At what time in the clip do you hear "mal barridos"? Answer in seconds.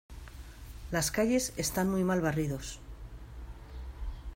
2.03-2.79